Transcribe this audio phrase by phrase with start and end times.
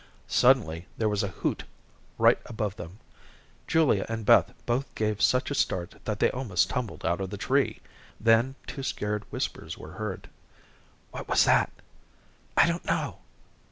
[0.25, 1.63] Suddenly, there was a hoot
[2.17, 2.97] right above them.
[3.67, 7.37] Julia and Beth both gave such a start that they almost tumbled out of the
[7.37, 7.81] tree.
[8.19, 10.27] Then two scared whispers were heard:
[11.11, 11.71] "What was that?"
[12.57, 13.19] "I don't know."